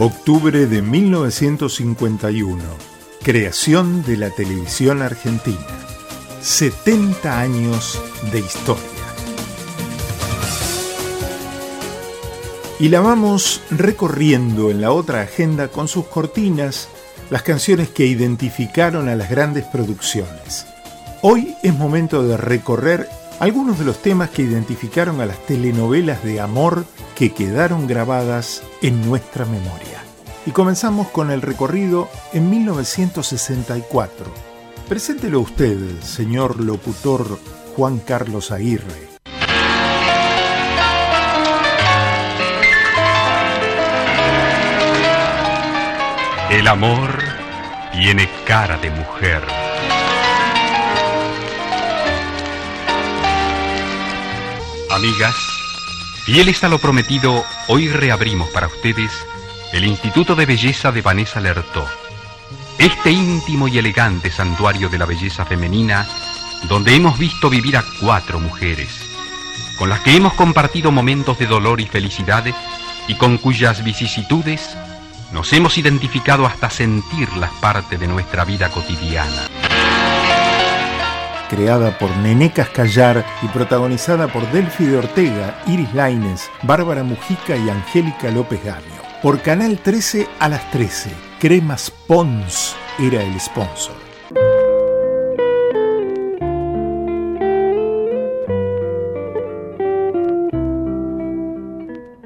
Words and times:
Octubre 0.00 0.66
de 0.66 0.82
1951. 0.82 2.64
Creación 3.22 4.02
de 4.02 4.16
la 4.16 4.30
televisión 4.30 5.02
argentina. 5.02 5.56
70 6.40 7.38
años 7.38 8.02
de 8.32 8.40
historia. 8.40 8.82
Y 12.80 12.88
la 12.88 12.98
vamos 13.02 13.62
recorriendo 13.70 14.72
en 14.72 14.80
la 14.80 14.90
otra 14.90 15.20
agenda 15.20 15.68
con 15.68 15.86
sus 15.86 16.06
cortinas, 16.06 16.88
las 17.30 17.44
canciones 17.44 17.88
que 17.88 18.04
identificaron 18.04 19.08
a 19.08 19.14
las 19.14 19.30
grandes 19.30 19.64
producciones. 19.64 20.66
Hoy 21.22 21.54
es 21.62 21.72
momento 21.72 22.24
de 22.24 22.36
recorrer 22.36 23.08
algunos 23.40 23.78
de 23.78 23.84
los 23.84 24.00
temas 24.00 24.30
que 24.30 24.42
identificaron 24.42 25.20
a 25.20 25.26
las 25.26 25.44
telenovelas 25.46 26.22
de 26.22 26.40
amor 26.40 26.84
que 27.14 27.32
quedaron 27.32 27.86
grabadas 27.86 28.62
en 28.82 29.06
nuestra 29.06 29.44
memoria. 29.44 30.02
Y 30.46 30.50
comenzamos 30.50 31.08
con 31.08 31.30
el 31.30 31.42
recorrido 31.42 32.08
en 32.32 32.50
1964. 32.50 34.26
Preséntelo 34.88 35.40
usted, 35.40 35.78
señor 36.02 36.60
locutor 36.60 37.38
Juan 37.76 37.98
Carlos 37.98 38.50
Aguirre. 38.50 39.14
El 46.50 46.68
amor 46.68 47.18
tiene 47.92 48.28
cara 48.46 48.76
de 48.76 48.90
mujer. 48.90 49.42
Amigas, 54.94 55.34
fieles 56.24 56.62
a 56.62 56.68
lo 56.68 56.78
prometido, 56.78 57.44
hoy 57.66 57.88
reabrimos 57.88 58.48
para 58.50 58.68
ustedes 58.68 59.10
el 59.72 59.84
Instituto 59.84 60.36
de 60.36 60.46
Belleza 60.46 60.92
de 60.92 61.02
Vanessa 61.02 61.40
Lertó. 61.40 61.84
Este 62.78 63.10
íntimo 63.10 63.66
y 63.66 63.76
elegante 63.76 64.30
santuario 64.30 64.88
de 64.88 64.98
la 64.98 65.04
belleza 65.04 65.44
femenina, 65.44 66.06
donde 66.68 66.94
hemos 66.94 67.18
visto 67.18 67.50
vivir 67.50 67.76
a 67.76 67.84
cuatro 68.00 68.38
mujeres, 68.38 69.00
con 69.80 69.88
las 69.88 69.98
que 69.98 70.14
hemos 70.14 70.34
compartido 70.34 70.92
momentos 70.92 71.40
de 71.40 71.46
dolor 71.46 71.80
y 71.80 71.86
felicidad 71.86 72.44
y 73.08 73.16
con 73.16 73.38
cuyas 73.38 73.82
vicisitudes 73.82 74.76
nos 75.32 75.52
hemos 75.52 75.76
identificado 75.76 76.46
hasta 76.46 76.70
sentirlas 76.70 77.50
parte 77.60 77.98
de 77.98 78.06
nuestra 78.06 78.44
vida 78.44 78.70
cotidiana 78.70 79.48
creada 81.48 81.98
por 81.98 82.14
Nené 82.18 82.52
Cascallar 82.52 83.24
y 83.42 83.48
protagonizada 83.48 84.28
por 84.28 84.50
Delphi 84.52 84.86
de 84.86 84.98
Ortega, 84.98 85.62
Iris 85.66 85.92
Laines, 85.94 86.50
Bárbara 86.62 87.02
Mujica 87.02 87.56
y 87.56 87.68
Angélica 87.68 88.30
López 88.30 88.62
Gamio. 88.64 89.02
Por 89.22 89.40
Canal 89.40 89.78
13 89.78 90.28
a 90.38 90.48
las 90.48 90.70
13, 90.70 91.10
Cremas 91.38 91.90
Pons 92.06 92.76
era 92.98 93.22
el 93.22 93.40
sponsor. 93.40 93.94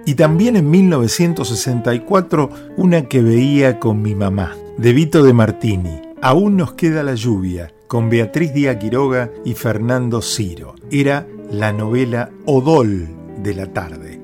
Y 0.08 0.14
también 0.14 0.56
en 0.56 0.70
1964 0.70 2.50
una 2.78 3.02
que 3.08 3.20
veía 3.20 3.78
con 3.78 4.00
mi 4.00 4.14
mamá, 4.14 4.56
de 4.78 4.92
Vito 4.94 5.22
de 5.22 5.34
Martini. 5.34 6.00
Aún 6.22 6.56
nos 6.56 6.72
queda 6.72 7.02
la 7.02 7.14
lluvia, 7.14 7.72
con 7.88 8.08
Beatriz 8.08 8.52
Díaz 8.52 8.76
Quiroga 8.76 9.32
y 9.44 9.54
Fernando 9.54 10.22
Ciro. 10.22 10.76
Era 10.90 11.26
la 11.50 11.72
novela 11.72 12.30
Odol 12.44 13.08
de 13.42 13.54
la 13.54 13.72
tarde. 13.72 14.20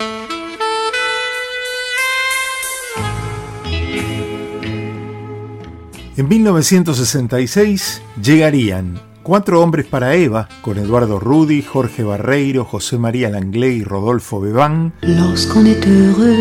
En 6.17 6.29
1966 6.29 8.03
llegarían 8.23 9.01
Cuatro 9.25 9.63
hombres 9.63 9.87
para 9.87 10.15
Eva, 10.17 10.49
con 10.61 10.77
Eduardo 10.77 11.19
Rudy, 11.19 11.63
Jorge 11.63 12.05
Barreiro, 12.05 12.67
José 12.67 12.99
María 12.99 13.31
Langley 13.31 13.79
y 13.79 13.83
Rodolfo 13.83 14.39
Bebán. 14.39 14.93
Lorsqu'on 15.01 15.65
est 15.65 15.87
heureux, 15.87 16.35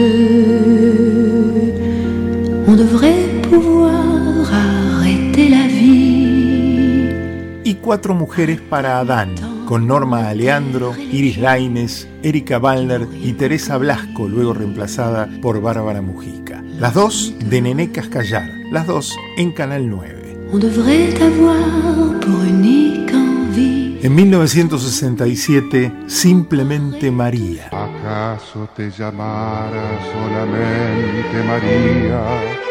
on 2.68 2.76
devrait 2.76 3.23
Cuatro 7.84 8.14
mujeres 8.14 8.62
para 8.62 9.00
Adán, 9.00 9.36
con 9.66 9.86
Norma 9.86 10.30
Aleandro, 10.30 10.96
Iris 10.96 11.38
Laines, 11.38 12.08
Erika 12.24 12.58
Wallner 12.58 13.06
y 13.14 13.34
Teresa 13.34 13.76
Blasco, 13.78 14.30
luego 14.30 14.54
reemplazada 14.54 15.28
por 15.42 15.62
Bárbara 15.62 16.02
Mujica. 16.02 16.64
Las 16.80 16.94
dos 16.94 17.34
de 17.40 17.62
Nené 17.62 17.92
Cascallar, 17.92 18.50
las 18.72 18.88
dos 18.88 19.14
en 19.36 19.52
Canal 19.52 19.90
9. 19.90 20.48
En 24.02 24.16
1967, 24.16 25.94
Simplemente 26.08 27.12
María. 27.12 27.68
¿Acaso 27.68 28.70
te 28.74 28.90
llamara 28.92 30.00
solamente 30.14 31.44
María? 31.46 32.63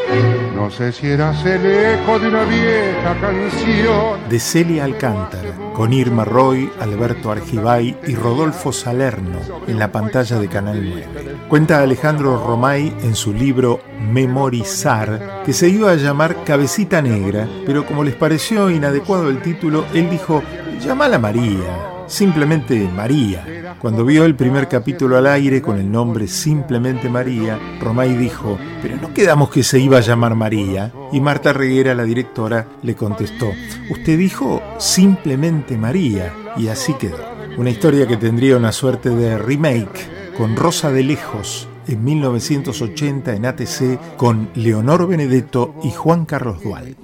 No 0.55 0.71
sé 0.71 0.93
si 0.93 1.09
eras 1.09 1.45
el 1.45 1.67
eco 1.67 2.19
de 2.19 2.29
una 2.29 2.45
vieja 2.45 3.17
canción. 3.21 4.29
De 4.29 4.39
Celia 4.39 4.85
Alcántara, 4.85 5.57
con 5.75 5.93
Irma 5.93 6.25
Roy, 6.25 6.71
Alberto 6.81 7.33
Argibay 7.33 7.97
y 8.07 8.15
Rodolfo 8.15 8.73
Salerno 8.73 9.41
en 9.67 9.79
la 9.79 9.91
pantalla 9.91 10.39
de 10.39 10.49
Canal 10.49 10.81
9. 10.83 11.37
Cuenta 11.49 11.83
Alejandro 11.83 12.43
Romay 12.47 12.95
en 13.03 13.17
su 13.17 13.33
libro 13.33 13.81
Memorizar 14.01 15.43
que 15.45 15.53
se 15.53 15.69
iba 15.69 15.91
a 15.91 15.97
llamar 15.97 16.45
Cabecita 16.45 17.03
Negra, 17.03 17.49
pero 17.67 17.85
como 17.85 18.05
les 18.05 18.15
pareció 18.15 18.71
inadecuado 18.71 19.29
el 19.29 19.43
título, 19.43 19.85
él 19.93 20.09
dijo, 20.11 20.43
llámala 20.81 21.19
María, 21.19 21.92
simplemente 22.13 22.89
María. 22.95 23.75
Cuando 23.79 24.05
vio 24.05 24.25
el 24.25 24.37
primer 24.37 24.69
capítulo 24.69 25.17
al 25.17 25.27
aire 25.27 25.63
con 25.63 25.79
el 25.79 25.91
nombre 25.91 26.29
Simplemente 26.29 27.09
María, 27.09 27.59
Romay 27.81 28.15
dijo, 28.17 28.59
pero 28.83 28.97
no 28.97 29.15
quedamos 29.15 29.51
que 29.51 29.63
se 29.63 29.79
iba 29.79 29.97
a 29.97 30.03
llamar 30.03 30.35
María. 30.35 30.93
Y 31.11 31.21
Marta 31.21 31.55
Reguera, 31.55 31.95
la 31.95 32.05
directora, 32.05 32.67
le 32.83 32.95
contestó, 32.95 33.51
usted 33.91 34.19
dijo 34.19 34.63
Simplemente 34.79 35.79
María. 35.79 36.35
Y 36.57 36.69
así 36.69 36.93
quedó. 36.95 37.19
Una 37.57 37.71
historia 37.71 38.07
que 38.07 38.19
tendría 38.19 38.59
una 38.59 38.73
suerte 38.73 39.09
de 39.09 39.39
remake 39.39 40.33
con 40.37 40.55
Rosa 40.55 40.93
de 40.93 41.03
Lejos 41.03 41.67
en 41.89 42.05
1980 42.05 43.35
en 43.35 43.47
ATC 43.47 44.17
con 44.17 44.51
Leonor 44.55 45.09
Benedetto 45.09 45.75
y 45.83 45.91
Juan 45.91 46.27
Carlos 46.27 46.63
Dual. 46.63 46.95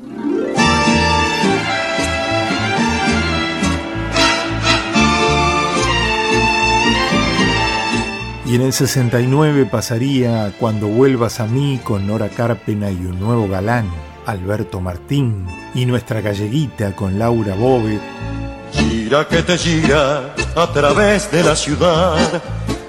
Y 8.48 8.54
en 8.54 8.62
el 8.62 8.72
69 8.72 9.66
pasaría 9.66 10.54
Cuando 10.58 10.88
vuelvas 10.88 11.38
a 11.38 11.46
mí 11.46 11.78
con 11.84 12.06
Nora 12.06 12.30
Carpena 12.30 12.90
y 12.90 12.94
un 12.94 13.20
nuevo 13.20 13.46
galán, 13.46 13.90
Alberto 14.24 14.80
Martín, 14.80 15.44
y 15.74 15.84
nuestra 15.84 16.22
galleguita 16.22 16.96
con 16.96 17.18
Laura 17.18 17.54
Bove. 17.54 18.00
Gira 18.72 19.28
que 19.28 19.42
te 19.42 19.58
gira 19.58 20.34
a 20.56 20.72
través 20.72 21.30
de 21.30 21.44
la 21.44 21.54
ciudad. 21.54 22.16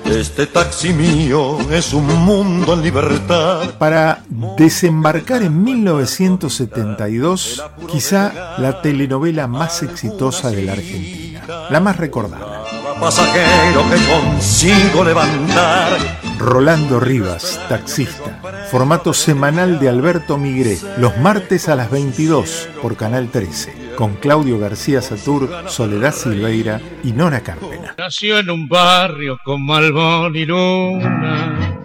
Este 0.06 0.48
taxi 0.48 0.94
mío 0.94 1.58
es 1.69 1.92
un 1.94 2.08
mundo 2.08 2.75
en 2.75 2.81
libertad. 2.81 3.72
Para 3.78 4.24
desembarcar 4.58 5.44
en 5.44 5.62
1972, 5.62 7.62
quizá 7.92 8.56
la 8.60 8.81
telenovela 8.81 9.48
más 9.48 9.83
exitosa 9.83 10.51
de 10.51 10.63
la 10.63 10.72
Argentina, 10.72 11.42
la 11.69 11.81
más 11.81 11.98
recordada 11.98 12.58
pasajero 13.00 13.84
que 13.90 13.98
consigo 14.12 15.04
levantar. 15.04 15.98
Rolando 16.38 17.00
Rivas, 17.00 17.60
taxista. 17.68 18.40
Formato 18.72 19.13
semanal 19.13 19.80
de 19.80 19.90
Alberto 19.90 20.38
Migré, 20.38 20.78
los 20.98 21.18
martes 21.18 21.69
a 21.69 21.75
las 21.75 21.90
22 21.92 22.69
por 22.81 22.96
Canal 22.96 23.30
13, 23.30 23.94
con 23.96 24.16
Claudio 24.16 24.60
García 24.60 25.01
Satur, 25.01 25.50
Soledad 25.68 26.13
Silveira 26.13 26.80
y 27.04 27.12
Nora 27.12 27.42
Cárpena. 27.42 27.96
Nació 27.98 28.40
en 28.40 28.50
un 28.50 28.68
barrio 28.68 29.38
con 29.44 29.66
Malbón 29.66 30.36
y 30.36 30.45
Luna, 30.45 31.81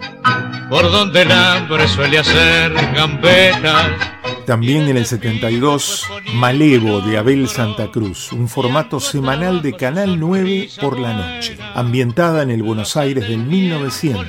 por 0.69 0.91
donde 0.91 1.23
el 1.23 1.31
hambre 1.31 1.87
suele 1.87 2.19
hacer 2.19 2.73
gambetas 2.93 4.14
también 4.45 4.87
en 4.87 4.97
el 4.97 5.05
72, 5.05 6.05
Malevo 6.35 7.01
de 7.01 7.17
Abel 7.17 7.47
Santa 7.47 7.91
Cruz, 7.91 8.31
un 8.31 8.47
formato 8.47 8.99
semanal 8.99 9.61
de 9.61 9.73
Canal 9.73 10.19
9 10.19 10.69
por 10.79 10.99
la 10.99 11.13
noche, 11.13 11.57
ambientada 11.73 12.43
en 12.43 12.51
el 12.51 12.63
Buenos 12.63 12.95
Aires 12.97 13.27
del 13.27 13.39
1900, 13.39 14.27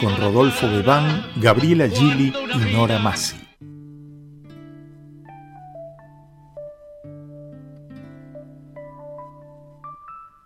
con 0.00 0.16
Rodolfo 0.16 0.68
Bebán, 0.68 1.26
Gabriela 1.36 1.88
Gili 1.88 2.32
y 2.54 2.72
Nora 2.72 2.98
Massi. 2.98 3.43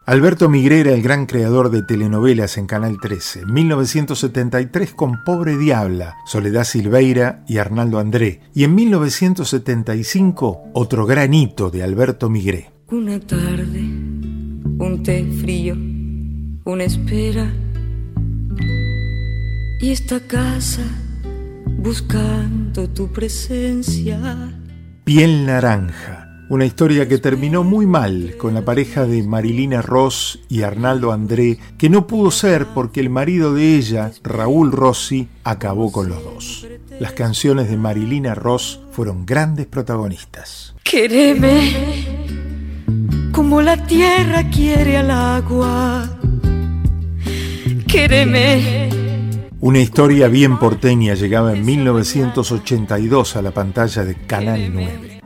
Alberto 0.09 0.49
Migré 0.49 0.81
era 0.81 0.95
el 0.95 1.03
gran 1.03 1.27
creador 1.27 1.71
de 1.71 1.83
telenovelas 1.83 2.57
en 2.57 2.67
Canal 2.67 2.97
13. 2.99 3.45
1973 3.45 4.95
con 4.95 5.23
Pobre 5.23 5.59
Diabla, 5.59 6.17
Soledad 6.25 6.65
Silveira 6.65 7.45
y 7.47 7.59
Arnaldo 7.59 7.99
André. 7.99 8.41
Y 8.55 8.65
en 8.65 8.75
1975 8.75 10.71
otro 10.73 11.05
gran 11.05 11.35
hito 11.35 11.69
de 11.69 11.83
Alberto 11.83 12.31
Migré. 12.31 12.71
Una 12.91 13.21
tarde, 13.21 13.81
un 13.81 15.03
té 15.05 15.31
frío, 15.43 15.75
una 16.65 16.85
espera 16.85 17.53
y 19.79 19.91
esta 19.91 20.21
casa 20.21 20.85
buscando 21.67 22.89
tu 22.89 23.13
presencia. 23.13 24.19
Piel 25.05 25.45
naranja 25.45 26.28
una 26.49 26.65
historia 26.65 27.09
que 27.09 27.19
terminó 27.19 27.65
muy 27.65 27.87
mal 27.87 28.35
con 28.39 28.55
la 28.55 28.65
pareja 28.65 29.07
de 29.07 29.23
Marilina 29.23 29.83
Ross 29.83 30.41
y 30.49 30.63
Arnaldo 30.63 31.13
André, 31.13 31.59
que 31.77 31.91
no 31.91 32.07
pudo 32.07 32.31
ser 32.31 32.67
porque 32.75 33.01
el 33.01 33.11
marido 33.11 33.55
de 33.55 33.77
ella, 33.77 34.13
Raúl 34.23 34.73
Rossi, 34.73 35.29
acabó 35.45 35.93
con 35.93 36.09
los 36.09 36.25
dos. 36.25 36.67
Las 37.01 37.13
canciones 37.13 37.69
de 37.69 37.77
Marilina 37.77 38.35
Ross 38.35 38.81
fueron 38.93 39.27
grandes 39.27 39.67
protagonistas. 39.67 40.75
Quéreme 40.83 42.19
como 43.39 43.63
la 43.63 43.77
tierra 43.87 44.51
quiere 44.51 44.97
al 44.97 45.11
agua. 45.13 46.19
Quéreme. 47.87 48.89
Una 49.61 49.79
historia 49.79 50.29
bien 50.29 50.59
porteña 50.59 51.15
llegaba 51.15 51.53
en 51.53 51.65
1982 51.65 53.37
a 53.37 53.43
la 53.43 53.53
pantalla 53.53 54.05
de 54.05 54.15
Canal 54.15 54.71
9. 54.73 55.18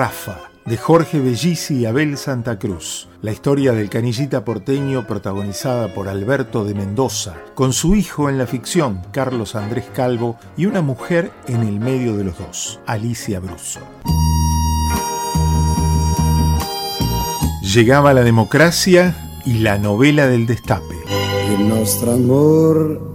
Rafa, 0.00 0.50
de 0.64 0.78
Jorge 0.78 1.20
Bellisi 1.20 1.80
y 1.80 1.84
Abel 1.84 2.16
Santa 2.16 2.58
Cruz. 2.58 3.06
La 3.20 3.32
historia 3.32 3.72
del 3.72 3.90
canillita 3.90 4.46
porteño 4.46 5.06
protagonizada 5.06 5.92
por 5.92 6.08
Alberto 6.08 6.64
de 6.64 6.72
Mendoza, 6.72 7.36
con 7.54 7.74
su 7.74 7.94
hijo 7.94 8.30
en 8.30 8.38
la 8.38 8.46
ficción, 8.46 9.02
Carlos 9.12 9.54
Andrés 9.56 9.84
Calvo, 9.94 10.38
y 10.56 10.64
una 10.64 10.80
mujer 10.80 11.32
en 11.48 11.64
el 11.64 11.80
medio 11.80 12.16
de 12.16 12.24
los 12.24 12.38
dos, 12.38 12.80
Alicia 12.86 13.40
Bruso. 13.40 13.80
Llegaba 17.60 18.14
la 18.14 18.22
democracia 18.22 19.14
y 19.44 19.58
la 19.58 19.76
novela 19.76 20.28
del 20.28 20.46
destape. 20.46 20.96
nuestro 21.58 22.12
amor 22.12 23.10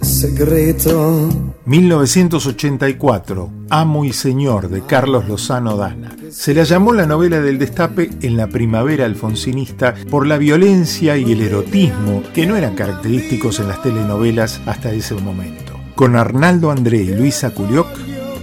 secreto. 0.00 1.28
1984, 1.66 3.50
Amo 3.68 4.04
y 4.06 4.14
Señor 4.14 4.70
de 4.70 4.80
Carlos 4.82 5.28
Lozano 5.28 5.76
Dana. 5.76 6.16
Se 6.30 6.54
la 6.54 6.62
llamó 6.62 6.92
la 6.92 7.06
novela 7.06 7.40
del 7.40 7.58
destape 7.58 8.10
en 8.22 8.36
la 8.36 8.46
primavera 8.46 9.04
alfonsinista 9.04 9.94
por 10.08 10.26
la 10.26 10.38
violencia 10.38 11.16
y 11.16 11.32
el 11.32 11.40
erotismo 11.40 12.22
que 12.32 12.46
no 12.46 12.56
eran 12.56 12.76
característicos 12.76 13.58
en 13.58 13.68
las 13.68 13.82
telenovelas 13.82 14.60
hasta 14.66 14.92
ese 14.92 15.14
momento. 15.14 15.78
Con 15.96 16.16
Arnaldo 16.16 16.70
André 16.70 16.98
y 16.98 17.14
Luisa 17.14 17.50
Culioc 17.50 17.88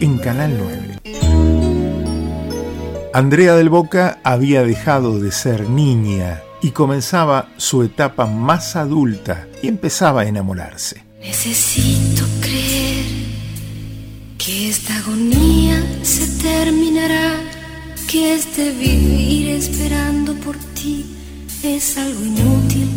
en 0.02 0.18
Canal 0.18 0.58
9. 0.58 0.88
Andrea 3.14 3.56
del 3.56 3.70
Boca 3.70 4.20
había 4.24 4.64
dejado 4.64 5.20
de 5.20 5.32
ser 5.32 5.70
niña 5.70 6.42
y 6.62 6.72
comenzaba 6.72 7.50
su 7.58 7.84
etapa 7.84 8.26
más 8.26 8.76
adulta 8.76 9.48
y 9.64 9.70
empezaba 9.70 10.22
a 10.22 10.26
enamorarse. 10.28 11.04
Necesito 11.22 12.26
creer 12.42 13.06
que 14.38 14.70
esta 14.70 14.98
agonía 14.98 15.84
se 16.04 16.28
terminará, 16.42 17.40
que 18.08 18.36
este 18.36 18.72
vivir 18.72 19.50
esperando 19.50 20.34
por 20.36 20.56
ti 20.56 21.06
es 21.62 21.98
algo 21.98 22.24
inútil, 22.24 22.88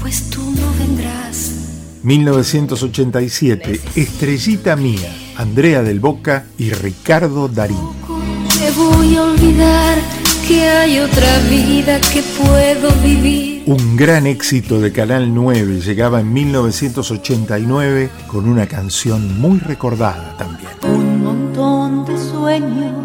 pues 0.00 0.28
tú 0.28 0.40
no 0.40 0.72
vendrás. 0.76 1.52
1987, 2.02 3.80
Estrellita 3.94 4.74
Mía, 4.74 5.14
Andrea 5.36 5.82
del 5.82 6.00
Boca 6.00 6.46
y 6.58 6.70
Ricardo 6.70 7.46
Darín. 7.46 7.78
Te 8.58 8.72
voy 8.72 9.16
a 9.16 9.22
olvidar 9.22 9.98
que 10.48 10.68
hay 10.68 10.98
otra 10.98 11.38
vida 11.48 12.00
que 12.12 12.22
puedo 12.22 12.90
vivir. 13.04 13.62
Un 13.66 13.96
gran 13.96 14.26
éxito 14.26 14.80
de 14.80 14.90
Canal 14.90 15.32
9 15.32 15.80
llegaba 15.80 16.20
en 16.20 16.32
1989 16.32 18.10
con 18.26 18.48
una 18.48 18.66
canción 18.66 19.40
muy 19.40 19.60
recordada 19.60 20.36
también. 20.36 20.72
Un 20.82 21.22
montón 21.22 22.04
de 22.04 22.18
sueños 22.18 22.99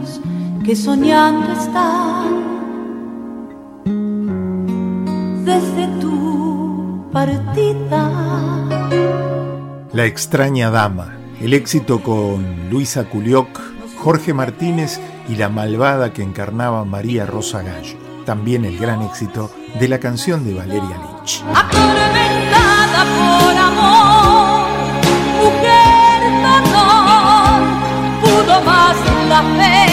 que 0.65 0.75
soñando 0.75 1.51
están 1.53 2.43
desde 5.45 5.87
tu 6.01 7.07
partida. 7.13 8.11
La 9.93 10.05
extraña 10.05 10.71
dama, 10.71 11.17
el 11.39 11.53
éxito 11.53 12.01
con 12.01 12.69
Luisa 12.71 13.03
Culioc, 13.03 13.61
Jorge 13.99 14.33
Martínez 14.33 14.99
y 15.29 15.35
la 15.35 15.49
malvada 15.49 16.13
que 16.13 16.23
encarnaba 16.23 16.83
María 16.83 17.27
Rosa 17.27 17.61
Gallo. 17.61 17.97
También 18.25 18.65
el 18.65 18.79
gran 18.79 19.03
éxito 19.03 19.51
de 19.79 19.87
la 19.87 19.99
canción 19.99 20.43
de 20.45 20.55
Valeria 20.55 20.97
Lynch. 20.97 21.43
Atormentada 21.53 23.05
por 23.19 23.55
amor, 23.55 24.67
mujer 25.43 26.21
dolor, 26.41 27.61
pudo 28.23 28.61
más 28.63 28.95
la 29.29 29.41
fe 29.59 29.84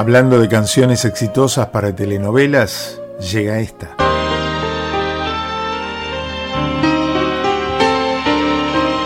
Hablando 0.00 0.38
de 0.38 0.48
canciones 0.48 1.04
exitosas 1.04 1.66
para 1.66 1.94
telenovelas, 1.94 2.98
llega 3.20 3.60
esta. 3.60 3.96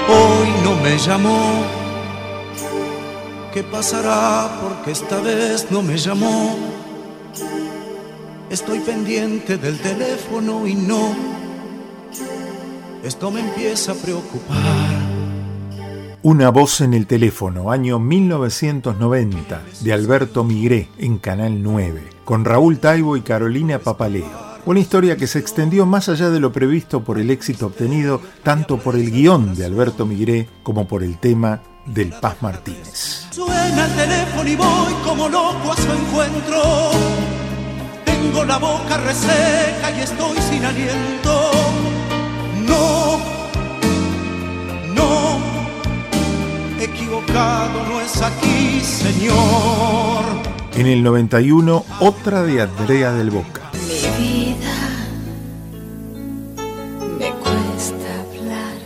Hoy 0.09 0.49
no 0.63 0.77
me 0.85 0.97
llamó. 0.97 1.65
¿Qué 3.53 3.65
pasará? 3.65 4.49
Porque 4.63 4.93
esta 4.93 5.19
vez 5.19 5.67
no 5.69 5.83
me 5.83 5.97
llamó. 5.97 6.57
Estoy 8.49 8.79
pendiente 8.79 9.59
del 9.59 9.81
teléfono 9.81 10.65
y 10.65 10.77
no. 10.77 11.13
Esto 13.03 13.33
me 13.33 13.41
empieza 13.41 13.91
a 13.91 13.95
preocupar. 13.97 14.94
Una 16.25 16.49
voz 16.49 16.81
en 16.81 16.95
el 16.95 17.07
teléfono, 17.07 17.71
año 17.71 17.99
1990, 17.99 19.63
de 19.83 19.93
Alberto 19.93 20.43
Migré 20.43 20.89
en 20.97 21.19
Canal 21.19 21.63
9, 21.63 22.03
con 22.25 22.47
Raúl 22.47 22.79
Taibo 22.79 23.19
y 23.19 23.21
Carolina 23.21 23.79
Papaleo. 23.79 24.25
Una 24.65 24.81
historia 24.81 25.19
que 25.19 25.27
se 25.27 25.39
extendió 25.39 25.85
más 25.85 26.09
allá 26.09 26.31
de 26.31 26.41
lo 26.41 26.51
previsto 26.51 27.05
por 27.05 27.19
el 27.19 27.31
éxito 27.31 27.67
obtenido 27.67 28.23
tanto 28.43 28.79
por 28.79 28.97
el 28.97 29.11
guion 29.11 29.55
de 29.55 29.67
Alberto 29.67 30.07
Migré 30.07 30.49
como 30.63 30.89
por 30.89 31.03
el 31.03 31.19
tema 31.19 31.61
del 31.85 32.09
Paz 32.09 32.37
Martínez. 32.41 33.27
Suena 33.31 33.85
el 33.85 33.95
teléfono 33.95 34.49
y 34.49 34.57
voy 34.57 34.95
como 35.05 35.29
loco 35.29 35.73
a 35.73 35.77
su 35.77 35.93
encuentro. 35.93 36.63
Tengo 38.07 38.47
la 38.47 38.57
boca 38.57 38.97
reseca 38.97 39.91
y 39.95 40.01
estoy 40.01 40.39
sin 40.39 40.65
aliento. 40.65 41.51
No, 42.67 43.34
equivocado 46.85 47.85
no 47.89 48.01
es 48.01 48.23
aquí, 48.23 48.81
Señor. 48.81 50.25
En 50.77 50.87
el 50.87 51.03
91, 51.03 51.85
otra 52.01 52.43
de 52.43 52.63
Andrea 52.63 53.13
del 53.13 53.31
Boca. 53.31 53.71
Mi 53.73 54.25
vida 54.25 54.77
me 57.19 57.31
cuesta 57.31 58.21
hablar 58.21 58.77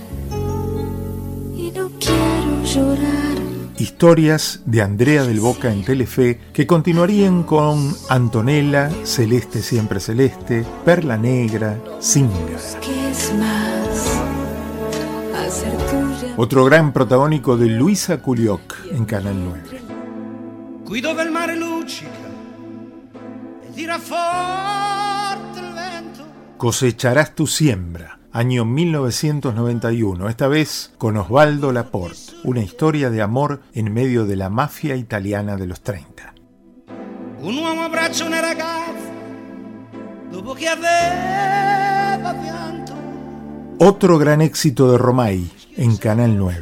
y 1.57 1.73
no 1.75 1.91
quiero 1.99 2.65
llorar. 2.65 3.39
Historias 3.79 4.61
de 4.65 4.83
Andrea 4.83 5.25
del 5.25 5.41
Boca 5.41 5.73
en 5.73 5.85
Telefe 5.85 6.41
que 6.53 6.67
continuarían 6.67 7.43
con 7.43 7.97
Antonella, 8.09 8.91
Celeste 9.05 9.63
Siempre 9.63 10.01
Celeste, 10.01 10.65
Perla 10.85 11.17
Negra, 11.17 11.79
Singa. 12.01 12.59
Otro 16.41 16.65
gran 16.65 16.93
protagónico 16.93 17.57
de 17.57 17.67
Luisa 17.67 18.23
Culioc 18.23 18.77
en 18.93 19.07
Canal 19.07 19.45
9. 19.45 19.83
Guido 20.85 21.13
del 21.13 21.33
mare 21.33 21.57
luccica 21.57 22.31
e 23.67 23.73
tira 23.73 23.99
forte 23.99 25.59
il 25.59 25.75
vento. 25.75 26.25
Cosecharás 26.57 27.35
tu 27.35 27.49
siembra, 27.49 28.21
año 28.31 28.65
1991, 28.65 30.29
esta 30.29 30.47
vez 30.47 30.93
con 30.97 31.17
Osvaldo 31.17 31.73
Laporte, 31.73 32.35
una 32.45 32.61
historia 32.61 33.11
de 33.11 33.21
amor 33.21 33.61
en 33.75 33.93
medio 33.93 34.25
de 34.25 34.37
la 34.37 34.49
mafia 34.49 34.95
italiana 34.95 35.57
de 35.57 35.67
los 35.67 35.81
30. 35.81 36.35
Un 37.41 37.59
uomo 37.59 37.83
abbraccia 37.83 38.25
una 38.25 38.41
ragazza 38.41 39.11
dopo 40.31 40.55
che 40.55 40.69
aveva 40.69 42.33
pianto. 42.33 42.95
Otro 43.81 44.19
gran 44.19 44.41
éxito 44.41 44.93
de 44.93 44.99
Romay 44.99 45.58
en 45.79 45.97
Canal 45.97 46.37
9. 46.37 46.61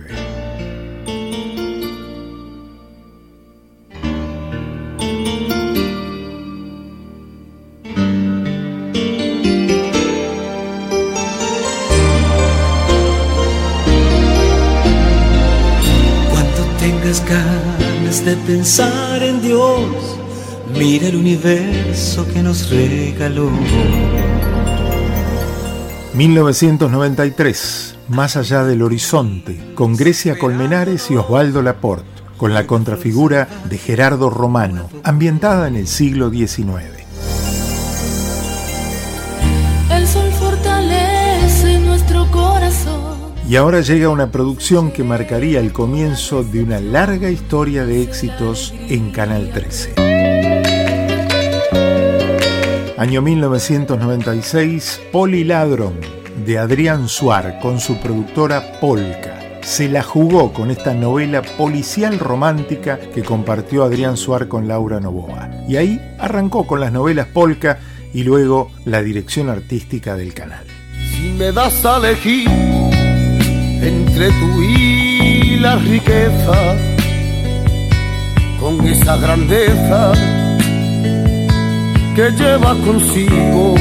Cuando 16.30 16.62
tengas 16.78 17.24
ganas 17.26 18.24
de 18.24 18.36
pensar 18.46 19.22
en 19.22 19.40
Dios, 19.40 20.18
mira 20.78 21.08
el 21.08 21.16
universo 21.16 22.26
que 22.34 22.42
nos 22.42 22.68
regaló. 22.68 23.50
1993, 26.12 27.95
Más 28.08 28.36
allá 28.36 28.62
del 28.62 28.82
horizonte, 28.82 29.72
con 29.74 29.96
Grecia 29.96 30.38
Colmenares 30.38 31.10
y 31.10 31.16
Osvaldo 31.16 31.60
Laporte, 31.60 32.06
con 32.36 32.54
la 32.54 32.64
contrafigura 32.64 33.48
de 33.68 33.78
Gerardo 33.78 34.30
Romano, 34.30 34.88
ambientada 35.02 35.66
en 35.66 35.74
el 35.74 35.88
siglo 35.88 36.30
XIX. 36.30 36.84
El 39.90 40.06
sol 40.06 40.30
fortalece 40.38 41.80
nuestro 41.80 42.30
corazón. 42.30 43.16
Y 43.48 43.56
ahora 43.56 43.80
llega 43.80 44.08
una 44.08 44.30
producción 44.30 44.92
que 44.92 45.02
marcaría 45.02 45.58
el 45.58 45.72
comienzo 45.72 46.44
de 46.44 46.62
una 46.62 46.78
larga 46.78 47.28
historia 47.28 47.84
de 47.86 48.02
éxitos 48.02 48.72
en 48.88 49.10
Canal 49.10 49.50
13. 49.52 49.94
Año 52.98 53.20
1996, 53.20 55.00
Poliladron, 55.10 55.94
de 56.44 56.58
Adrián 56.58 57.08
Suar, 57.08 57.58
con 57.60 57.80
su 57.80 57.98
productora 57.98 58.80
Polka. 58.80 59.60
Se 59.62 59.88
la 59.88 60.02
jugó 60.02 60.52
con 60.52 60.70
esta 60.70 60.94
novela 60.94 61.42
policial 61.42 62.18
romántica 62.18 62.98
que 62.98 63.22
compartió 63.22 63.84
Adrián 63.84 64.16
Suar 64.16 64.48
con 64.48 64.68
Laura 64.68 65.00
Novoa. 65.00 65.50
Y 65.68 65.76
ahí 65.76 66.00
arrancó 66.18 66.66
con 66.66 66.80
las 66.80 66.92
novelas 66.92 67.26
Polka 67.26 67.78
y 68.12 68.22
luego 68.22 68.70
la 68.84 69.02
dirección 69.02 69.48
artística 69.48 70.16
del 70.16 70.34
canal. 70.34 70.64
Si 71.12 71.30
me 71.30 71.52
das 71.52 71.84
a 71.84 71.98
elegir 71.98 72.48
entre 72.48 74.28
tú 74.28 74.62
y 74.62 75.56
la 75.58 75.76
riqueza, 75.76 76.76
con 78.60 78.86
esa 78.86 79.16
grandeza 79.16 80.12
que 82.14 82.30
lleva 82.30 82.74
consigo, 82.84 83.74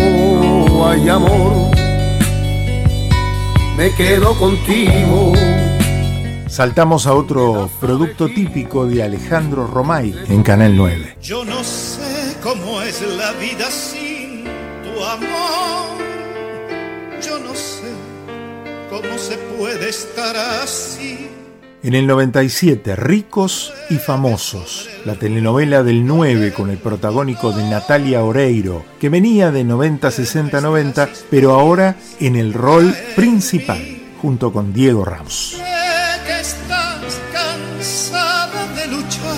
hay 0.88 1.10
amor, 1.10 1.75
me 3.78 3.94
quedo 3.94 4.38
contigo. 4.38 5.34
Saltamos 6.48 7.08
a 7.08 7.14
otro 7.14 7.70
producto 7.80 8.28
típico 8.28 8.86
de 8.86 9.04
Alejandro 9.04 9.68
Romay 9.68 10.16
en 10.30 10.44
Canal 10.44 10.76
9. 10.78 11.18
Yo 11.22 11.44
no 11.44 11.64
sé 11.64 12.38
cómo 12.42 12.82
es 12.82 13.02
la 13.02 13.32
vida 13.34 13.70
sin 13.70 14.46
tu 14.84 15.04
amor. 15.04 15.98
Yo 17.22 17.40
no 17.40 17.54
sé 17.54 17.92
cómo 18.90 19.18
se 19.18 19.38
puede 19.58 19.90
estar 19.90 20.36
así. 20.36 21.35
En 21.86 21.94
el 21.94 22.08
97, 22.08 22.96
Ricos 22.96 23.72
y 23.92 23.98
Famosos, 23.98 24.90
la 25.06 25.14
telenovela 25.14 25.84
del 25.84 26.04
9 26.04 26.52
con 26.52 26.72
el 26.72 26.80
protagónico 26.80 27.52
de 27.52 27.64
Natalia 27.70 28.24
Oreiro, 28.24 28.84
que 29.00 29.10
venía 29.10 29.52
de 29.52 29.64
90-60-90, 29.64 31.08
pero 31.30 31.52
ahora 31.52 31.96
en 32.20 32.38
el 32.38 32.54
rol 32.54 32.92
principal, 33.16 33.84
junto 34.20 34.52
con 34.52 34.74
Diego 34.74 35.06
Ramos. 35.06 35.58
Sé 35.58 35.64
que 36.26 36.40
estás 36.40 37.22
cansada 37.32 38.66
de 38.74 38.88
luchar. 38.88 39.36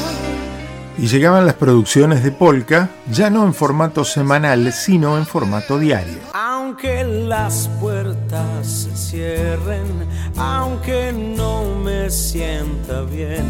Y 0.97 1.07
llegaban 1.07 1.45
las 1.45 1.55
producciones 1.55 2.23
de 2.23 2.31
Polka, 2.31 2.91
ya 3.11 3.29
no 3.29 3.43
en 3.43 3.53
formato 3.53 4.05
semanal, 4.05 4.71
sino 4.71 5.17
en 5.17 5.25
formato 5.25 5.77
diario. 5.77 6.19
Aunque 6.67 7.01
las 7.05 7.69
puertas 7.79 8.67
se 8.67 8.97
cierren, 8.97 10.05
aunque 10.35 11.13
no 11.13 11.63
me 11.75 12.09
sienta 12.09 13.03
bien, 13.03 13.45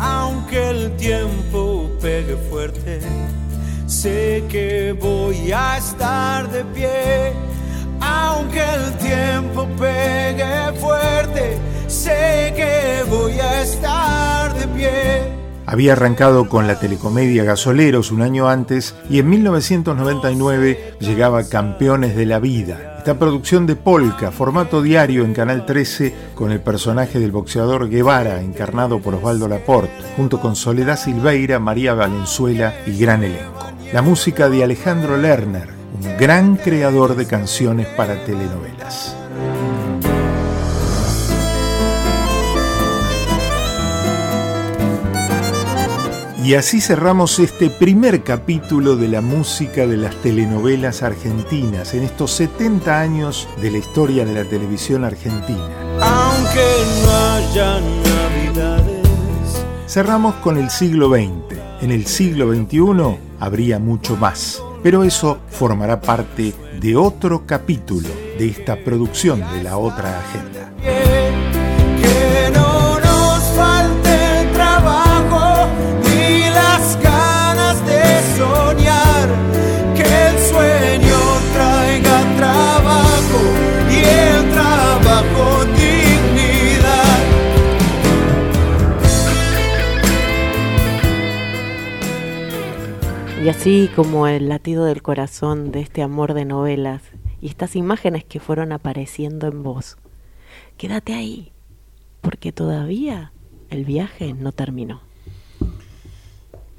aunque 0.00 0.70
el 0.70 0.96
tiempo 0.96 1.88
pegue 2.00 2.36
fuerte, 2.50 2.98
sé 3.86 4.42
que 4.48 4.96
voy 5.00 5.52
a 5.52 5.78
estar 5.78 6.50
de 6.50 6.64
pie. 6.64 7.32
Aunque 8.00 8.64
el 8.64 8.98
tiempo 8.98 9.68
pegue 9.78 10.72
fuerte, 10.80 11.56
sé 11.86 12.52
que 12.56 13.08
voy 13.08 13.38
a 13.38 13.62
estar 13.62 14.52
de 14.54 14.66
pie. 14.76 15.33
Había 15.74 15.94
arrancado 15.94 16.48
con 16.48 16.68
la 16.68 16.78
telecomedia 16.78 17.42
Gasoleros 17.42 18.12
un 18.12 18.22
año 18.22 18.48
antes 18.48 18.94
y 19.10 19.18
en 19.18 19.28
1999 19.28 20.94
llegaba 21.00 21.48
Campeones 21.48 22.14
de 22.14 22.26
la 22.26 22.38
Vida. 22.38 22.94
Esta 22.98 23.18
producción 23.18 23.66
de 23.66 23.74
Polka, 23.74 24.30
formato 24.30 24.82
diario 24.82 25.24
en 25.24 25.34
Canal 25.34 25.66
13, 25.66 26.14
con 26.36 26.52
el 26.52 26.60
personaje 26.60 27.18
del 27.18 27.32
boxeador 27.32 27.88
Guevara, 27.88 28.40
encarnado 28.40 29.00
por 29.00 29.16
Osvaldo 29.16 29.48
Laporte, 29.48 29.90
junto 30.16 30.40
con 30.40 30.54
Soledad 30.54 30.96
Silveira, 30.96 31.58
María 31.58 31.94
Valenzuela 31.94 32.72
y 32.86 32.96
gran 32.96 33.24
elenco. 33.24 33.72
La 33.92 34.00
música 34.00 34.48
de 34.48 34.62
Alejandro 34.62 35.16
Lerner, 35.16 35.70
un 36.00 36.16
gran 36.16 36.54
creador 36.54 37.16
de 37.16 37.26
canciones 37.26 37.88
para 37.88 38.24
telenovelas. 38.24 39.23
Y 46.44 46.56
así 46.56 46.82
cerramos 46.82 47.38
este 47.38 47.70
primer 47.70 48.22
capítulo 48.22 48.96
de 48.96 49.08
la 49.08 49.22
música 49.22 49.86
de 49.86 49.96
las 49.96 50.14
telenovelas 50.16 51.02
argentinas 51.02 51.94
en 51.94 52.02
estos 52.02 52.32
70 52.32 53.00
años 53.00 53.48
de 53.62 53.70
la 53.70 53.78
historia 53.78 54.26
de 54.26 54.34
la 54.34 54.44
televisión 54.44 55.04
argentina. 55.04 55.70
Aunque 56.02 56.66
no 57.02 57.10
haya 57.32 57.80
navidades. 57.80 59.64
Cerramos 59.86 60.34
con 60.34 60.58
el 60.58 60.68
siglo 60.68 61.08
XX. 61.08 61.56
En 61.80 61.90
el 61.90 62.04
siglo 62.04 62.52
XXI 62.52 63.16
habría 63.40 63.78
mucho 63.78 64.14
más, 64.18 64.62
pero 64.82 65.02
eso 65.02 65.38
formará 65.48 66.02
parte 66.02 66.52
de 66.78 66.94
otro 66.94 67.46
capítulo 67.46 68.10
de 68.38 68.48
esta 68.48 68.76
producción 68.84 69.40
de 69.40 69.62
la 69.62 69.78
otra 69.78 70.20
agenda. 70.20 70.74
Que 72.02 72.50
no 72.52 72.73
así 93.56 93.88
como 93.94 94.26
el 94.26 94.48
latido 94.48 94.84
del 94.84 95.00
corazón 95.00 95.70
de 95.70 95.80
este 95.80 96.02
amor 96.02 96.34
de 96.34 96.44
novelas 96.44 97.02
y 97.40 97.46
estas 97.46 97.76
imágenes 97.76 98.24
que 98.24 98.40
fueron 98.40 98.72
apareciendo 98.72 99.46
en 99.46 99.62
vos, 99.62 99.96
quédate 100.76 101.14
ahí, 101.14 101.52
porque 102.20 102.50
todavía 102.50 103.32
el 103.70 103.84
viaje 103.84 104.34
no 104.34 104.50
terminó. 104.50 105.02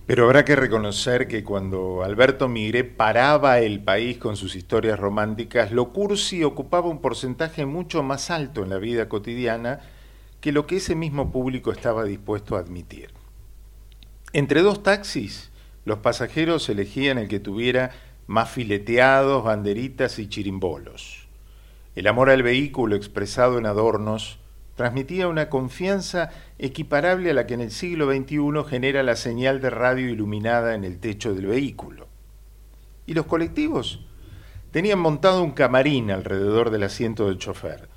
Pero 0.06 0.26
habrá 0.26 0.44
que 0.44 0.58
reconocer 0.58 1.28
que 1.28 1.46
cuando 1.46 2.04
Alberto 2.04 2.50
Migré 2.50 2.84
paraba 2.84 3.60
el 3.60 3.80
país 3.82 4.18
con 4.18 4.36
sus 4.36 4.56
historias 4.56 5.00
románticas, 5.00 5.72
lo 5.72 5.94
cursi 5.94 6.44
ocupaba 6.44 6.90
un 6.90 7.00
porcentaje 7.00 7.66
mucho 7.66 8.04
más 8.04 8.30
alto 8.30 8.64
en 8.64 8.70
la 8.70 8.78
vida 8.78 9.08
cotidiana 9.08 9.80
que 10.42 10.52
lo 10.52 10.68
que 10.68 10.76
ese 10.76 10.94
mismo 10.94 11.32
público 11.32 11.72
estaba 11.72 12.04
dispuesto 12.04 12.58
a 12.58 12.60
admitir. 12.60 13.12
Entre 14.34 14.62
dos 14.62 14.84
taxis, 14.84 15.52
los 15.86 16.00
pasajeros 16.00 16.68
elegían 16.68 17.18
el 17.18 17.28
que 17.28 17.40
tuviera 17.40 17.92
más 18.28 18.50
fileteados, 18.50 19.44
banderitas 19.44 20.20
y 20.20 20.28
chirimbolos. 20.28 21.28
El 21.96 22.08
amor 22.08 22.30
al 22.30 22.44
vehículo 22.44 22.96
expresado 22.96 23.58
en 23.58 23.66
adornos 23.66 24.40
transmitía 24.76 25.30
una 25.30 25.50
confianza 25.50 26.32
equiparable 26.60 27.32
a 27.32 27.34
la 27.34 27.48
que 27.48 27.54
en 27.54 27.62
el 27.62 27.72
siglo 27.72 28.12
XXI 28.12 28.70
genera 28.70 29.04
la 29.04 29.16
señal 29.16 29.62
de 29.62 29.70
radio 29.70 30.10
iluminada 30.10 30.76
en 30.76 30.84
el 30.84 31.00
techo 31.00 31.34
del 31.34 31.46
vehículo. 31.46 32.08
¿Y 33.06 33.14
los 33.14 33.26
colectivos? 33.26 34.02
tenían 34.76 35.00
montado 35.00 35.42
un 35.42 35.54
camarín 35.54 36.12
alrededor 36.12 36.70
del 36.70 36.84
asiento 36.84 37.30
del 37.30 37.38
chofer. 37.38 37.88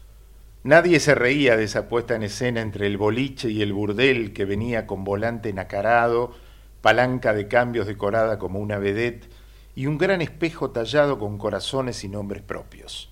Nadie 0.63 1.01
se 1.01 1.17
reía 1.17 1.57
de 1.57 1.65
esa 1.65 1.89
puesta 1.89 2.15
en 2.15 2.23
escena 2.23 2.61
entre 2.61 2.87
el 2.87 2.97
boliche 2.97 3.51
y 3.51 3.63
el 3.63 3.73
burdel 3.73 4.33
que 4.33 4.45
venía 4.45 4.87
con 4.87 5.03
volante 5.03 5.53
nacarado, 5.53 6.37
palanca 6.81 7.33
de 7.35 7.49
cambios 7.49 7.87
decorada 7.87 8.39
como 8.39 8.59
una 8.59 8.79
vedette 8.79 9.29
y 9.75 9.87
un 9.87 9.99
gran 9.99 10.23
espejo 10.23 10.71
tallado 10.71 11.19
con 11.19 11.39
corazones 11.39 12.03
y 12.05 12.09
nombres 12.09 12.43
propios. 12.43 13.11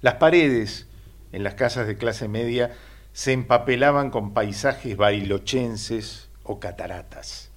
Las 0.00 0.14
paredes 0.14 0.86
en 1.32 1.44
las 1.44 1.54
casas 1.54 1.86
de 1.86 1.96
clase 1.96 2.28
media 2.28 2.76
se 3.12 3.32
empapelaban 3.32 4.10
con 4.10 4.32
paisajes 4.32 4.96
barilochenses 4.96 6.28
o 6.42 6.60
cataratas. 6.60 7.50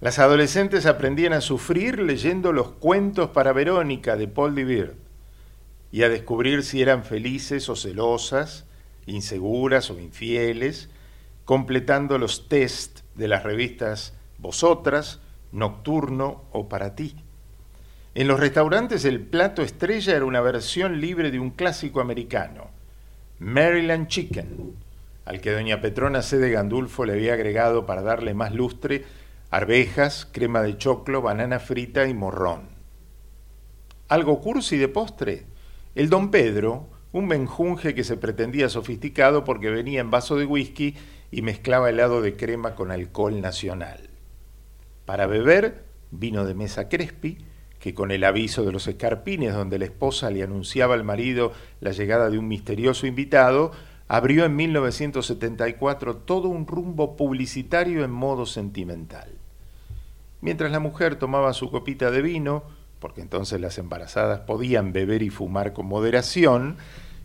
Las 0.00 0.18
adolescentes 0.18 0.86
aprendían 0.86 1.32
a 1.32 1.40
sufrir 1.40 2.00
leyendo 2.00 2.52
los 2.52 2.70
cuentos 2.70 3.30
para 3.30 3.52
Verónica 3.52 4.16
de 4.16 4.28
Paul 4.28 4.54
Divir 4.54 4.96
y 5.92 6.02
a 6.04 6.08
descubrir 6.08 6.62
si 6.62 6.80
eran 6.80 7.04
felices 7.04 7.68
o 7.68 7.76
celosas, 7.76 8.64
inseguras 9.06 9.90
o 9.90 9.98
infieles, 9.98 10.88
completando 11.44 12.16
los 12.16 12.48
test 12.48 13.00
de 13.20 13.28
las 13.28 13.44
revistas 13.44 14.14
Vosotras, 14.38 15.20
Nocturno 15.52 16.44
o 16.52 16.68
Para 16.68 16.96
ti. 16.96 17.14
En 18.14 18.26
los 18.26 18.40
restaurantes 18.40 19.04
el 19.04 19.20
plato 19.20 19.62
estrella 19.62 20.16
era 20.16 20.24
una 20.24 20.40
versión 20.40 21.00
libre 21.00 21.30
de 21.30 21.38
un 21.38 21.50
clásico 21.50 22.00
americano, 22.00 22.70
Maryland 23.38 24.08
Chicken, 24.08 24.74
al 25.26 25.40
que 25.40 25.52
doña 25.52 25.80
Petrona 25.80 26.22
C. 26.22 26.38
de 26.38 26.50
Gandulfo 26.50 27.04
le 27.04 27.12
había 27.12 27.34
agregado 27.34 27.86
para 27.86 28.02
darle 28.02 28.34
más 28.34 28.54
lustre 28.54 29.04
arvejas, 29.50 30.26
crema 30.32 30.62
de 30.62 30.78
choclo, 30.78 31.22
banana 31.22 31.58
frita 31.58 32.06
y 32.06 32.14
morrón. 32.14 32.68
Algo 34.08 34.40
cursi 34.40 34.78
de 34.78 34.88
postre, 34.88 35.44
el 35.94 36.08
don 36.08 36.30
Pedro, 36.30 36.88
un 37.12 37.26
menjunje 37.26 37.94
que 37.94 38.04
se 38.04 38.16
pretendía 38.16 38.68
sofisticado 38.68 39.44
porque 39.44 39.70
venía 39.70 40.00
en 40.00 40.10
vaso 40.10 40.36
de 40.36 40.46
whisky 40.46 40.96
y 41.30 41.42
mezclaba 41.42 41.90
helado 41.90 42.22
de 42.22 42.36
crema 42.36 42.74
con 42.74 42.90
alcohol 42.90 43.40
nacional. 43.40 44.10
Para 45.04 45.26
beber, 45.26 45.84
vino 46.10 46.44
de 46.44 46.54
mesa 46.54 46.88
Crespi, 46.88 47.38
que 47.78 47.94
con 47.94 48.10
el 48.10 48.24
aviso 48.24 48.64
de 48.64 48.72
los 48.72 48.86
escarpines 48.86 49.54
donde 49.54 49.78
la 49.78 49.86
esposa 49.86 50.30
le 50.30 50.42
anunciaba 50.42 50.94
al 50.94 51.04
marido 51.04 51.52
la 51.80 51.92
llegada 51.92 52.28
de 52.28 52.38
un 52.38 52.46
misterioso 52.46 53.06
invitado, 53.06 53.72
abrió 54.06 54.44
en 54.44 54.56
1974 54.56 56.16
todo 56.16 56.48
un 56.48 56.66
rumbo 56.66 57.16
publicitario 57.16 58.04
en 58.04 58.10
modo 58.10 58.44
sentimental. 58.44 59.30
Mientras 60.40 60.72
la 60.72 60.80
mujer 60.80 61.16
tomaba 61.16 61.52
su 61.52 61.70
copita 61.70 62.10
de 62.10 62.20
vino, 62.22 62.64
porque 62.98 63.20
entonces 63.20 63.60
las 63.60 63.78
embarazadas 63.78 64.40
podían 64.40 64.92
beber 64.92 65.22
y 65.22 65.30
fumar 65.30 65.72
con 65.72 65.86
moderación, 65.86 66.76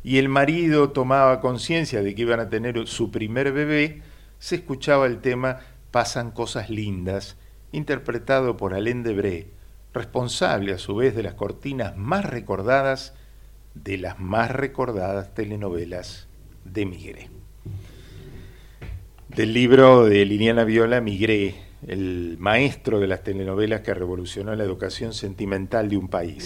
y 0.06 0.20
el 0.20 0.30
marido 0.30 0.92
tomaba 0.92 1.42
conciencia 1.42 2.04
de 2.04 2.14
que 2.14 2.22
iban 2.22 2.40
a 2.40 2.48
tener 2.48 2.88
su 2.88 3.10
primer 3.10 3.52
bebé, 3.52 4.04
se 4.38 4.58
escuchaba 4.58 5.08
el 5.08 5.20
tema 5.20 5.62
Pasan 5.90 6.30
cosas 6.30 6.70
lindas, 6.70 7.38
interpretado 7.72 8.56
por 8.56 8.76
Alain 8.76 9.02
Debré, 9.02 9.48
responsable 9.96 10.74
a 10.74 10.78
su 10.78 10.96
vez 10.96 11.16
de 11.16 11.24
las 11.24 11.34
cortinas 11.34 11.98
más 11.98 12.24
recordadas 12.24 13.16
de 13.74 13.98
las 13.98 14.20
más 14.20 14.52
recordadas 14.52 15.34
telenovelas 15.34 16.28
de 16.66 16.86
Migré. 16.86 17.30
Del 19.30 19.54
libro 19.54 20.06
de 20.06 20.24
Liliana 20.24 20.66
Viola, 20.66 21.02
Migré, 21.02 21.56
el 21.88 22.38
maestro 22.38 23.00
de 23.00 23.08
las 23.08 23.24
telenovelas 23.24 23.82
que 23.82 23.96
revolucionó 23.96 24.54
la 24.54 24.66
educación 24.66 25.14
sentimental 25.14 25.90
de 25.90 25.98
un 25.98 26.10
país. 26.10 26.44